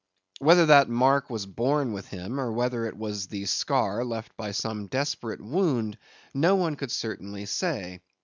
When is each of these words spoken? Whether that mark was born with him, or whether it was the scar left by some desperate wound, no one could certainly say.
Whether 0.39 0.65
that 0.65 0.89
mark 0.89 1.29
was 1.29 1.45
born 1.45 1.93
with 1.93 2.07
him, 2.07 2.39
or 2.39 2.51
whether 2.51 2.87
it 2.87 2.97
was 2.97 3.27
the 3.27 3.45
scar 3.45 4.03
left 4.03 4.35
by 4.35 4.49
some 4.49 4.87
desperate 4.87 5.41
wound, 5.41 5.99
no 6.33 6.55
one 6.55 6.75
could 6.75 6.89
certainly 6.89 7.45
say. 7.45 8.01